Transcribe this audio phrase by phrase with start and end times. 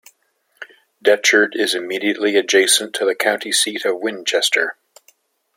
[0.99, 4.75] Decherd is immediately adjacent to the county seat of Winchester.